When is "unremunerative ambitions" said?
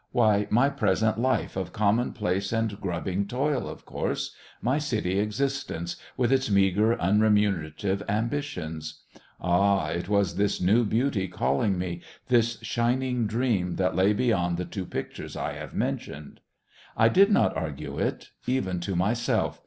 6.99-9.01